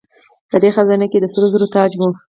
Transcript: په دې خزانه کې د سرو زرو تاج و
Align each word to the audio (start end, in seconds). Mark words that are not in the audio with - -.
په 0.49 0.57
دې 0.61 0.69
خزانه 0.75 1.05
کې 1.11 1.17
د 1.21 1.25
سرو 1.33 1.47
زرو 1.53 1.67
تاج 1.75 1.91
و 1.97 2.01